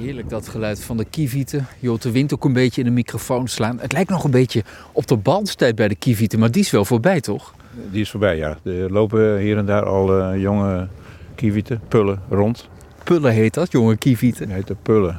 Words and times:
Heerlijk 0.00 0.28
dat 0.28 0.48
geluid 0.48 0.84
van 0.84 0.96
de 0.96 1.04
kievieten. 1.04 1.66
Je 1.78 1.88
hoort 1.88 2.02
de 2.02 2.10
wind 2.10 2.34
ook 2.34 2.44
een 2.44 2.52
beetje 2.52 2.80
in 2.80 2.86
de 2.86 2.92
microfoon 2.92 3.48
slaan. 3.48 3.78
Het 3.80 3.92
lijkt 3.92 4.10
nog 4.10 4.24
een 4.24 4.30
beetje 4.30 4.62
op 4.92 5.06
de 5.06 5.16
balstijd 5.16 5.74
bij 5.74 5.88
de 5.88 5.94
kievieten, 5.94 6.38
maar 6.38 6.50
die 6.50 6.62
is 6.62 6.70
wel 6.70 6.84
voorbij, 6.84 7.20
toch? 7.20 7.54
Die 7.90 8.00
is 8.00 8.10
voorbij, 8.10 8.36
ja. 8.36 8.58
Er 8.64 8.92
lopen 8.92 9.38
hier 9.38 9.56
en 9.56 9.66
daar 9.66 9.84
al 9.84 10.18
uh, 10.18 10.40
jonge 10.40 10.88
kievieten, 11.34 11.80
pullen, 11.88 12.22
rond. 12.28 12.68
Pullen 13.04 13.32
heet 13.32 13.54
dat, 13.54 13.72
jonge 13.72 13.96
kievieten? 13.96 14.46
Die 14.46 14.54
heten 14.54 14.76
pullen. 14.82 15.18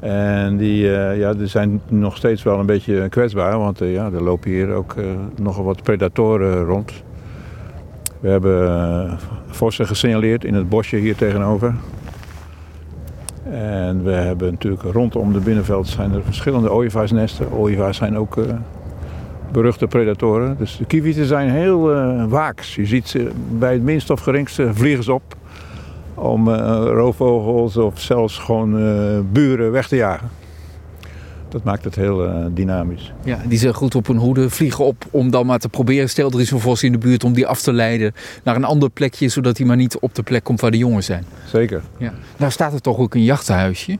En 0.00 0.56
die, 0.56 0.82
uh, 0.82 1.18
ja, 1.18 1.34
die 1.34 1.46
zijn 1.46 1.80
nog 1.88 2.16
steeds 2.16 2.42
wel 2.42 2.58
een 2.58 2.66
beetje 2.66 3.08
kwetsbaar, 3.08 3.58
want 3.58 3.82
uh, 3.82 3.92
ja, 3.92 4.04
er 4.04 4.22
lopen 4.22 4.50
hier 4.50 4.72
ook 4.72 4.94
nogal 5.36 5.64
wat 5.64 5.82
predatoren 5.82 6.64
rond. 6.64 6.92
We 8.20 8.28
hebben 8.28 9.18
vossen 9.46 9.86
gesignaleerd 9.86 10.44
in 10.44 10.54
het 10.54 10.68
bosje 10.68 10.96
hier 10.96 11.16
tegenover. 11.16 11.74
En 13.50 14.04
we 14.04 14.10
hebben 14.10 14.50
natuurlijk 14.50 14.82
rondom 14.82 15.32
de 15.32 15.38
binnenveld 15.38 15.88
zijn 15.88 16.12
er 16.12 16.22
verschillende 16.22 16.72
ooievaarsnesten. 16.72 17.52
Ooievaars 17.52 17.96
zijn 17.96 18.18
ook 18.18 18.36
uh, 18.36 18.44
beruchte 19.52 19.86
predatoren. 19.86 20.56
Dus 20.58 20.76
de 20.76 20.84
kievieten 20.84 21.26
zijn 21.26 21.50
heel 21.50 21.96
uh, 21.96 22.24
waaks. 22.24 22.74
Je 22.74 22.86
ziet 22.86 23.08
ze 23.08 23.30
bij 23.58 23.72
het 23.72 23.82
minst 23.82 24.10
of 24.10 24.20
geringste 24.20 24.74
vliegen 24.74 25.04
ze 25.04 25.12
op 25.12 25.36
om 26.14 26.48
uh, 26.48 26.56
roofvogels 26.84 27.76
of 27.76 28.00
zelfs 28.00 28.38
gewoon 28.38 28.72
buren 29.32 29.72
weg 29.72 29.88
te 29.88 29.96
jagen. 29.96 30.28
Dat 31.56 31.64
maakt 31.64 31.84
het 31.84 31.94
heel 31.94 32.26
uh, 32.26 32.46
dynamisch. 32.50 33.12
Ja, 33.24 33.38
die 33.48 33.58
zijn 33.58 33.74
goed 33.74 33.94
op 33.94 34.06
hun 34.06 34.16
hoede, 34.16 34.50
vliegen 34.50 34.84
op 34.84 35.04
om 35.10 35.30
dan 35.30 35.46
maar 35.46 35.58
te 35.58 35.68
proberen. 35.68 36.08
Stel 36.08 36.30
er 36.30 36.40
is 36.40 36.50
een 36.50 36.60
vos 36.60 36.82
in 36.82 36.92
de 36.92 36.98
buurt 36.98 37.24
om 37.24 37.32
die 37.32 37.46
af 37.46 37.62
te 37.62 37.72
leiden 37.72 38.14
naar 38.44 38.56
een 38.56 38.64
ander 38.64 38.90
plekje, 38.90 39.28
zodat 39.28 39.56
hij 39.56 39.66
maar 39.66 39.76
niet 39.76 39.98
op 39.98 40.14
de 40.14 40.22
plek 40.22 40.44
komt 40.44 40.60
waar 40.60 40.70
de 40.70 40.78
jongen 40.78 41.04
zijn. 41.04 41.24
Zeker. 41.46 41.82
Ja. 41.98 42.12
Nou 42.36 42.52
staat 42.52 42.72
er 42.72 42.80
toch 42.80 42.98
ook 42.98 43.14
een 43.14 43.24
jachthuisje. 43.24 43.98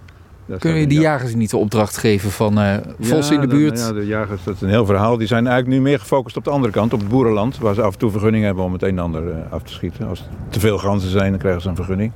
Kunnen 0.58 0.80
je 0.80 0.86
die 0.86 1.00
jagers 1.00 1.34
niet 1.34 1.50
de 1.50 1.56
opdracht 1.56 1.96
geven 1.96 2.30
van 2.30 2.58
uh, 2.58 2.76
vos 3.00 3.28
ja, 3.28 3.34
in 3.34 3.40
de 3.40 3.46
buurt? 3.46 3.78
ja, 3.78 3.92
de 3.92 4.06
jagers, 4.06 4.44
dat 4.44 4.54
is 4.54 4.60
een 4.60 4.68
heel 4.68 4.86
verhaal. 4.86 5.16
Die 5.16 5.26
zijn 5.26 5.46
eigenlijk 5.46 5.76
nu 5.76 5.82
meer 5.82 5.98
gefocust 5.98 6.36
op 6.36 6.44
de 6.44 6.50
andere 6.50 6.72
kant, 6.72 6.92
op 6.92 7.00
het 7.00 7.08
boerenland. 7.08 7.58
Waar 7.58 7.74
ze 7.74 7.82
af 7.82 7.92
en 7.92 7.98
toe 7.98 8.10
vergunning 8.10 8.44
hebben 8.44 8.64
om 8.64 8.72
het 8.72 8.82
een 8.82 8.88
en 8.88 8.98
ander 8.98 9.22
uh, 9.22 9.34
af 9.50 9.62
te 9.62 9.72
schieten. 9.72 10.08
Als 10.08 10.20
er 10.20 10.26
te 10.48 10.60
veel 10.60 10.78
ganzen 10.78 11.10
zijn, 11.10 11.30
dan 11.30 11.38
krijgen 11.38 11.62
ze 11.62 11.68
een 11.68 11.76
vergunning. 11.76 12.12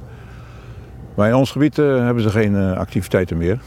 Maar 1.14 1.28
in 1.28 1.34
ons 1.34 1.50
gebied 1.50 1.78
uh, 1.78 2.04
hebben 2.04 2.22
ze 2.22 2.30
geen 2.30 2.56
activiteiten 2.56 3.36
meer. 3.36 3.60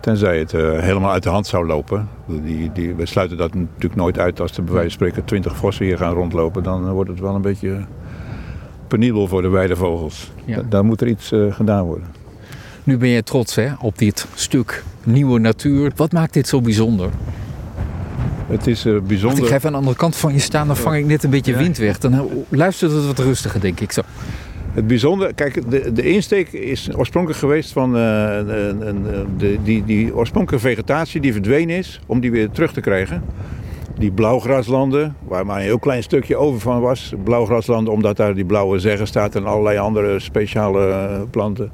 Tenzij 0.00 0.38
het 0.38 0.52
uh, 0.52 0.78
helemaal 0.78 1.12
uit 1.12 1.22
de 1.22 1.28
hand 1.28 1.46
zou 1.46 1.66
lopen. 1.66 2.08
Die, 2.26 2.72
die, 2.72 2.94
we 2.94 3.06
sluiten 3.06 3.36
dat 3.36 3.54
natuurlijk 3.54 3.94
nooit 3.94 4.18
uit 4.18 4.40
als 4.40 4.56
er 4.56 4.64
bij 4.64 4.74
wijze 4.74 4.88
van 4.88 4.98
spreken 4.98 5.24
20 5.24 5.56
vossen 5.56 5.84
hier 5.84 5.96
gaan 5.96 6.14
rondlopen. 6.14 6.62
Dan 6.62 6.90
wordt 6.90 7.10
het 7.10 7.20
wel 7.20 7.34
een 7.34 7.42
beetje 7.42 7.84
penibel 8.88 9.26
voor 9.26 9.42
de 9.42 9.48
weidevogels. 9.48 10.30
Ja. 10.44 10.56
Da 10.56 10.62
daar 10.68 10.84
moet 10.84 11.00
er 11.00 11.08
iets 11.08 11.32
uh, 11.32 11.54
gedaan 11.54 11.84
worden. 11.84 12.06
Nu 12.84 12.96
ben 12.96 13.08
je 13.08 13.22
trots 13.22 13.54
hè, 13.54 13.68
op 13.80 13.98
dit 13.98 14.26
stuk 14.34 14.84
nieuwe 15.04 15.38
natuur. 15.38 15.92
Wat 15.96 16.12
maakt 16.12 16.32
dit 16.32 16.48
zo 16.48 16.60
bijzonder? 16.60 17.10
Het 18.46 18.66
is 18.66 18.86
uh, 18.86 19.00
bijzonder. 19.00 19.28
Wacht, 19.28 19.38
ik 19.38 19.46
ga 19.48 19.54
even 19.54 19.66
aan 19.66 19.72
de 19.72 19.78
andere 19.78 19.96
kant 19.96 20.16
van 20.16 20.32
je 20.32 20.38
staan, 20.38 20.66
dan 20.66 20.76
vang 20.76 20.96
ik 20.96 21.06
net 21.06 21.22
een 21.22 21.30
beetje 21.30 21.52
ja. 21.52 21.58
wind 21.58 21.78
weg. 21.78 21.98
Dan 21.98 22.28
luistert 22.48 22.92
het 22.92 23.06
wat 23.06 23.18
rustiger, 23.18 23.60
denk 23.60 23.80
ik 23.80 23.92
zo. 23.92 24.02
Het 24.72 24.86
bijzondere, 24.86 25.32
kijk, 25.32 25.70
de, 25.70 25.92
de 25.92 26.02
insteek 26.02 26.52
is 26.52 26.96
oorspronkelijk 26.96 27.40
geweest 27.40 27.72
van 27.72 27.88
uh, 27.88 28.02
de, 29.36 29.58
die, 29.62 29.84
die 29.84 30.14
oorspronkelijke 30.14 30.68
vegetatie 30.68 31.20
die 31.20 31.32
verdwenen 31.32 31.76
is, 31.76 32.00
om 32.06 32.20
die 32.20 32.30
weer 32.30 32.50
terug 32.50 32.72
te 32.72 32.80
krijgen. 32.80 33.22
Die 33.98 34.10
blauwgraslanden, 34.10 35.16
waar 35.26 35.46
maar 35.46 35.56
een 35.56 35.62
heel 35.62 35.78
klein 35.78 36.02
stukje 36.02 36.36
over 36.36 36.60
van 36.60 36.80
was. 36.80 37.12
Blauwgraslanden, 37.24 37.92
omdat 37.92 38.16
daar 38.16 38.34
die 38.34 38.44
blauwe 38.44 38.78
zeggen 38.78 39.06
staat 39.06 39.34
en 39.34 39.46
allerlei 39.46 39.78
andere 39.78 40.18
speciale 40.18 41.06
planten. 41.30 41.70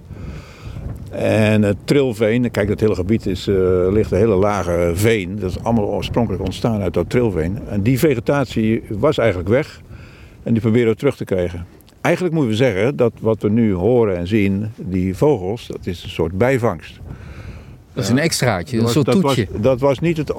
En 1.10 1.62
het 1.62 1.76
trilveen, 1.84 2.50
kijk, 2.50 2.68
dat 2.68 2.80
hele 2.80 2.94
gebied 2.94 3.26
is, 3.26 3.48
uh, 3.48 3.56
ligt 3.90 4.10
een 4.10 4.18
hele 4.18 4.34
lage 4.34 4.92
veen. 4.94 5.38
Dat 5.38 5.50
is 5.50 5.62
allemaal 5.62 5.84
oorspronkelijk 5.84 6.42
ontstaan 6.42 6.80
uit 6.80 6.94
dat 6.94 7.10
trilveen. 7.10 7.58
En 7.68 7.82
die 7.82 7.98
vegetatie 7.98 8.82
was 8.88 9.18
eigenlijk 9.18 9.48
weg. 9.48 9.80
En 10.42 10.52
die 10.52 10.62
proberen 10.62 10.88
we 10.88 10.96
terug 10.96 11.16
te 11.16 11.24
krijgen. 11.24 11.75
Eigenlijk 12.06 12.34
moeten 12.34 12.52
we 12.52 12.56
zeggen 12.56 12.96
dat 12.96 13.12
wat 13.20 13.42
we 13.42 13.50
nu 13.50 13.74
horen 13.74 14.16
en 14.16 14.26
zien, 14.26 14.72
die 14.76 15.16
vogels, 15.16 15.66
dat 15.66 15.86
is 15.86 16.02
een 16.02 16.10
soort 16.10 16.38
bijvangst. 16.38 17.00
Dat 17.92 18.04
is 18.04 18.10
een 18.10 18.18
extraatje, 18.18 18.78
een 18.78 18.88
soort 18.88 19.10
toetje. 19.10 19.44
Dat 19.44 19.52
was, 19.52 19.62
dat 19.62 19.80
was 19.80 19.98
niet 19.98 20.16
het, 20.16 20.32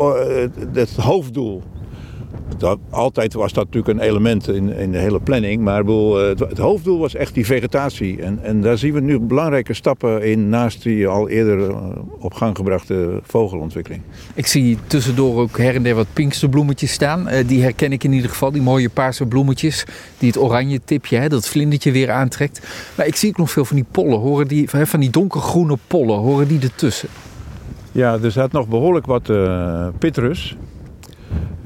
het 0.73 0.95
hoofddoel. 0.95 1.63
Dat, 2.57 2.79
altijd 2.89 3.33
was 3.33 3.53
dat 3.53 3.65
natuurlijk 3.65 3.99
een 3.99 4.07
element 4.07 4.49
in, 4.49 4.69
in 4.73 4.91
de 4.91 4.97
hele 4.97 5.19
planning. 5.19 5.61
Maar 5.61 5.83
bedoel, 5.83 6.15
het, 6.15 6.39
het, 6.39 6.57
hoofddoel 6.57 6.99
was 6.99 7.15
echt 7.15 7.33
die 7.33 7.45
vegetatie. 7.45 8.21
En, 8.21 8.39
en 8.43 8.61
daar 8.61 8.77
zien 8.77 8.93
we 8.93 8.99
nu 8.99 9.19
belangrijke 9.19 9.73
stappen 9.73 10.23
in 10.23 10.49
naast 10.49 10.83
die 10.83 11.07
al 11.07 11.29
eerder 11.29 11.75
op 12.19 12.33
gang 12.33 12.55
gebrachte 12.55 13.19
vogelontwikkeling. 13.23 14.01
Ik 14.33 14.47
zie 14.47 14.77
tussendoor 14.87 15.41
ook 15.41 15.57
her 15.57 15.75
en 15.75 15.83
der 15.83 15.95
wat 15.95 16.07
pinksterbloemetjes 16.13 16.91
staan. 16.91 17.27
Uh, 17.27 17.47
die 17.47 17.61
herken 17.61 17.91
ik 17.91 18.03
in 18.03 18.13
ieder 18.13 18.29
geval, 18.29 18.51
die 18.51 18.61
mooie 18.61 18.89
paarse 18.89 19.25
bloemetjes. 19.25 19.85
Die 20.17 20.27
het 20.27 20.37
oranje 20.37 20.81
tipje, 20.85 21.17
hè, 21.17 21.29
dat 21.29 21.47
vlindertje 21.47 21.91
weer 21.91 22.11
aantrekt. 22.11 22.67
Maar 22.95 23.07
ik 23.07 23.15
zie 23.15 23.29
ook 23.29 23.37
nog 23.37 23.51
veel 23.51 23.65
van 23.65 23.75
die 23.75 23.85
pollen. 23.91 24.19
Horen 24.19 24.47
die, 24.47 24.69
van 24.69 24.99
die 24.99 25.09
donkergroene 25.09 25.77
pollen, 25.87 26.17
horen 26.17 26.47
die 26.47 26.59
ertussen? 26.59 27.09
Ja, 27.91 28.17
er 28.21 28.31
staat 28.31 28.51
nog 28.51 28.67
behoorlijk 28.67 29.05
wat 29.05 29.29
uh, 29.29 29.87
pitrus. 29.99 30.57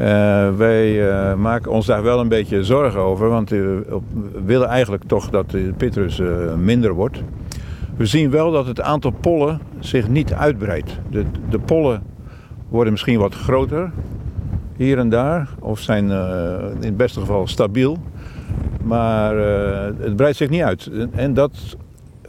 Uh, 0.01 0.07
wij 0.56 1.07
uh, 1.07 1.35
maken 1.35 1.72
ons 1.72 1.85
daar 1.85 2.03
wel 2.03 2.19
een 2.19 2.28
beetje 2.28 2.63
zorgen 2.63 3.00
over, 3.00 3.29
want 3.29 3.51
uh, 3.51 3.59
we 3.59 4.41
willen 4.45 4.67
eigenlijk 4.67 5.03
toch 5.03 5.29
dat 5.29 5.50
de 5.50 5.73
pitrus 5.78 6.22
minder 6.57 6.94
wordt. 6.94 7.23
We 7.97 8.06
zien 8.06 8.29
wel 8.29 8.51
dat 8.51 8.66
het 8.67 8.81
aantal 8.81 9.11
pollen 9.11 9.59
zich 9.79 10.07
niet 10.07 10.34
uitbreidt. 10.34 11.00
De, 11.09 11.25
de 11.50 11.59
pollen 11.59 12.03
worden 12.69 12.91
misschien 12.91 13.19
wat 13.19 13.35
groter, 13.35 13.91
hier 14.78 14.97
en 14.97 15.09
daar, 15.09 15.50
of 15.59 15.79
zijn 15.79 16.03
in 16.79 16.88
het 16.88 16.97
beste 16.97 17.19
geval 17.19 17.47
stabiel. 17.47 17.97
Maar 18.84 19.35
het 19.97 20.16
breidt 20.16 20.38
zich 20.38 20.50
niet 20.50 20.61
uit. 20.61 20.90
En 21.11 21.34
dat 21.34 21.78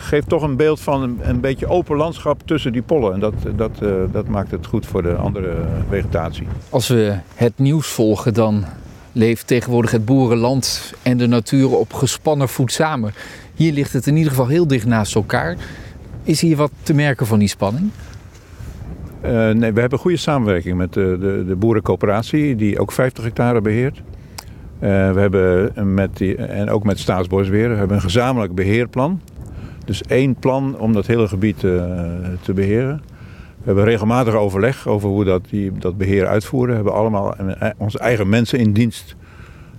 geeft 0.02 0.28
toch 0.28 0.42
een 0.42 0.56
beeld 0.56 0.80
van 0.80 1.02
een, 1.02 1.18
een, 1.22 1.40
beetje 1.40 1.66
open 1.66 1.96
landschap 1.96 2.42
tussen 2.44 2.72
die 2.72 2.82
pollen. 2.82 3.12
En 3.12 3.20
dat, 3.20 3.34
dat, 3.56 3.70
uh, 3.82 3.92
dat 4.12 4.28
maakt 4.28 4.50
het 4.50 4.66
goed 4.66 4.86
voor 4.86 5.02
de 5.02 5.14
andere 5.14 5.54
vegetatie. 5.88 6.46
Als 6.70 6.88
we 6.88 7.16
het 7.34 7.52
nieuws 7.56 7.86
volgen, 7.86 8.34
dan 8.34 8.64
leeft 9.12 9.46
tegenwoordig 9.46 9.90
het 9.90 10.04
boerenland 10.04 10.94
en 11.02 11.16
de 11.16 11.26
natuur 11.26 11.76
op 11.76 11.92
gespannen 11.92 12.48
voet 12.48 12.72
samen. 12.72 13.12
Hier 13.54 13.72
ligt 13.72 13.92
het 13.92 14.06
in 14.06 14.16
ieder 14.16 14.30
geval 14.30 14.46
heel 14.46 14.66
dicht 14.66 14.86
naast 14.86 15.14
elkaar. 15.14 15.56
Is 16.22 16.40
hier 16.40 16.56
wat 16.56 16.70
te 16.82 16.94
merken 16.94 17.26
van 17.26 17.38
die 17.38 17.48
spanning? 17.48 17.90
Uh, 19.24 19.50
nee, 19.50 19.72
we 19.72 19.80
hebben 19.80 19.98
goede 19.98 20.16
samenwerking 20.16 20.76
met 20.76 20.92
de, 20.92 21.16
de, 21.20 21.44
de 21.46 21.56
boerencoöperatie, 21.56 22.56
die 22.56 22.78
ook 22.78 22.92
50 22.92 23.24
hectare 23.24 23.60
beheert. 23.60 23.96
Uh, 24.82 25.12
we 25.12 25.20
hebben 25.20 25.94
met 25.94 26.16
die, 26.16 26.36
en 26.36 26.70
ook 26.70 26.84
met 26.84 26.98
Staatsbosbeheer 26.98 27.68
we 27.68 27.76
hebben 27.76 27.96
een 27.96 28.02
gezamenlijk 28.02 28.54
beheerplan. 28.54 29.20
Dus 29.84 30.02
één 30.02 30.34
plan 30.34 30.78
om 30.78 30.92
dat 30.92 31.06
hele 31.06 31.28
gebied 31.28 31.62
uh, 31.62 31.82
te 32.42 32.52
beheren. 32.52 33.02
We 33.58 33.64
hebben 33.68 33.84
regelmatig 33.84 34.34
overleg 34.34 34.86
over 34.86 35.08
hoe 35.08 35.24
dat, 35.24 35.42
die, 35.50 35.72
dat 35.72 35.96
beheer 35.96 36.26
uitvoeren. 36.26 36.68
We 36.68 36.74
hebben 36.74 36.94
allemaal 36.94 37.34
onze 37.76 37.98
eigen 37.98 38.28
mensen 38.28 38.58
in 38.58 38.72
dienst 38.72 39.16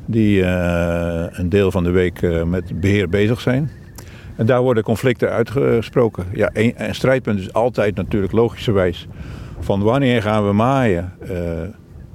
die 0.06 0.40
uh, 0.40 1.25
een 1.30 1.50
deel 1.50 1.72
van 1.72 1.84
de 1.84 1.90
week 1.90 2.46
met 2.46 2.80
beheer 2.80 3.09
bezig 3.09 3.41
zijn. 3.41 3.69
En 4.36 4.46
daar 4.46 4.62
worden 4.62 4.84
conflicten 4.84 5.30
uitgesproken. 5.30 6.25
Ja, 6.34 6.50
een, 6.53 6.74
een 6.78 6.96
strijdpunt 6.96 7.40
is 7.40 7.53
altijd 7.53 7.96
natuurlijk 7.96 8.34
logischerwijs 8.34 9.08
van 9.59 9.81
wanneer 9.81 10.22
gaan 10.22 10.47
we 10.47 10.53
maaien. 10.53 11.14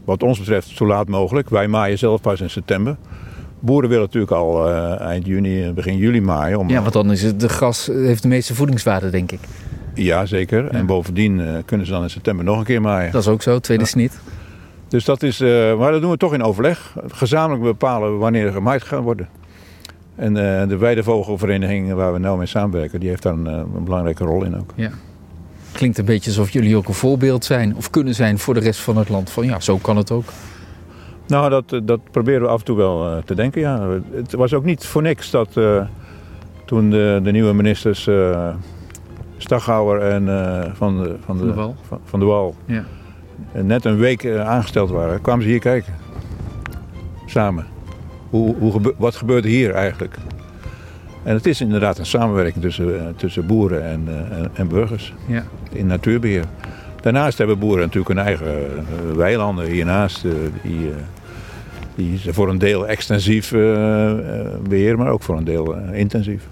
wat 0.05 0.23
ons 0.23 0.39
betreft 0.39 0.69
zo 0.69 0.87
laat 0.87 1.09
mogelijk. 1.09 1.51
Wij 1.51 1.69
maaien 1.69 1.99
zelf 1.99 2.21
pas 2.21 2.41
in 2.41 2.51
september. 2.51 2.97
Boeren 3.61 3.89
willen 3.89 4.05
natuurlijk 4.05 4.33
al 4.33 4.69
uh, 4.69 5.01
eind 5.01 5.27
juni, 5.27 5.73
begin 5.73 5.97
juli 5.97 6.21
maaien. 6.21 6.59
Om, 6.59 6.69
ja, 6.69 6.81
want 6.81 6.93
dan 6.93 7.13
is 7.13 7.23
het 7.23 7.41
de 7.41 7.49
gras 7.49 7.87
heeft 7.87 8.23
de 8.23 8.29
meeste 8.29 8.55
voedingswaarde, 8.55 9.11
denk 9.11 9.33
ik. 9.33 9.41
Ja, 9.95 10.27
zeker. 10.27 10.65
Ja. 10.65 10.71
En 10.71 10.87
bovendien 10.87 11.39
uh, 11.39 11.53
kunnen 11.65 11.87
ze 11.87 11.93
dan 11.93 12.03
in 12.03 12.11
september 12.11 12.45
nog 12.45 12.59
een 12.59 12.65
keer 12.65 12.81
maaien. 12.81 13.13
Dat 13.13 13.23
is 13.23 13.29
ook 13.29 13.43
zo, 13.43 13.59
tweede 13.59 13.85
ja. 13.85 13.89
snit. 13.89 14.19
Dus 14.89 15.05
dat 15.05 15.23
is, 15.23 15.41
uh, 15.41 15.79
maar 15.79 15.93
dat 15.93 16.01
doen 16.01 16.11
we 16.11 16.17
toch 16.17 16.35
in 16.35 16.43
overleg. 16.43 16.97
Gezamenlijk 17.07 17.63
bepalen 17.63 18.19
wanneer 18.19 18.47
er 18.47 18.53
gemaaid 18.53 18.83
gaat 18.83 19.03
worden. 19.03 19.29
En 20.17 20.35
de 20.69 20.77
Weidevogelvereniging 20.77 21.93
waar 21.93 22.13
we 22.13 22.19
nou 22.19 22.39
mee 22.39 22.47
samenwerken, 22.47 23.01
die 23.01 23.09
heeft 23.09 23.23
daar 23.23 23.33
een, 23.33 23.47
een 23.47 23.85
belangrijke 23.85 24.25
rol 24.25 24.45
in 24.45 24.57
ook. 24.57 24.73
Ja. 24.75 24.91
Klinkt 25.73 25.99
een 25.99 26.05
beetje 26.05 26.31
alsof 26.31 26.51
jullie 26.51 26.77
ook 26.77 26.89
een 26.89 26.95
voorbeeld 26.95 27.45
zijn 27.45 27.77
of 27.77 27.91
kunnen 27.91 28.15
zijn 28.15 28.39
voor 28.39 28.55
de 28.55 28.61
rest 28.61 28.81
van 28.81 28.97
het 28.97 29.09
land. 29.09 29.31
Van 29.31 29.47
ja, 29.47 29.61
zo 29.61 29.77
kan 29.77 29.97
het 29.97 30.11
ook. 30.11 30.25
Nou, 31.29 31.51
dat, 31.51 31.73
eh, 31.73 31.81
dat 31.83 32.01
proberen 32.11 32.43
we 32.43 32.49
af 32.49 32.59
en 32.59 32.65
toe 32.65 32.77
wel 32.77 33.07
eh, 33.07 33.23
te 33.23 33.35
denken, 33.35 33.61
ja. 33.61 33.89
Het 34.11 34.33
was 34.33 34.55
ook 34.55 34.65
niet 34.65 34.87
voor 34.87 35.03
niks 35.03 35.31
dat 35.31 35.57
eh, 35.57 35.83
toen 36.65 36.91
de, 36.91 37.21
de, 37.23 37.31
nieuwe 37.31 37.53
ministers 37.53 38.07
uh, 38.07 38.49
Staghouwer 39.37 40.01
en 40.01 40.25
van, 40.77 41.03
de, 41.03 41.17
van, 41.25 41.39
de, 41.39 41.71
van 42.05 42.21
de 42.21 42.27
Wal, 42.27 42.55
ja. 42.65 42.85
net 43.53 43.85
een 43.85 43.97
week 43.97 44.27
aangesteld 44.27 44.91
waren, 44.91 45.21
kwamen 45.21 45.43
ze 45.43 45.49
hier 45.49 45.59
kijken. 45.59 45.95
Samen. 47.27 47.67
Hoe, 48.31 48.57
hoe 48.59 48.73
gebe 48.73 48.95
wat 48.97 49.17
gebeurde 49.17 49.49
hier 49.49 49.75
eigenlijk? 49.75 50.17
En 51.23 51.35
het 51.35 51.47
is 51.47 51.61
inderdaad 51.61 51.99
een 51.99 52.07
samenwerking 52.07 52.63
tussen, 52.65 53.15
tussen 53.17 53.47
boeren 53.47 53.85
en, 53.85 54.09
en, 54.31 54.51
en 54.55 54.69
burgers 54.69 55.15
ja. 55.27 55.45
in 55.73 55.87
natuurbeheer. 55.87 56.45
Daarnaast 57.01 57.39
hebben 57.39 57.59
boeren 57.59 57.81
natuurlijk 57.81 58.15
hun 58.15 58.25
eigen 58.25 58.69
weilanden 59.17 59.67
hiernaast. 59.67 60.23
die, 60.63 60.91
die 61.99 62.15
is 62.15 62.27
voor 62.29 62.49
een 62.49 62.59
deel 62.59 62.87
extensief 62.87 63.53
eh, 63.53 64.41
eh, 64.41 64.47
weer, 64.69 64.99
maar 64.99 65.11
ook 65.11 65.23
voor 65.23 65.37
een 65.37 65.45
deel 65.45 65.77
eh, 65.77 65.99
intensief. 65.99 66.49